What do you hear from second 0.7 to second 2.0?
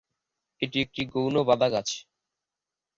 একটি গৌণ বাদাগাছ।